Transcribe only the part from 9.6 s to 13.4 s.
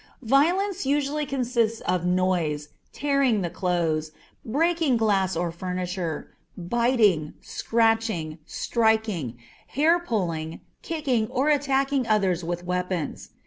hair pulling, kicking, or attacking others with weapons.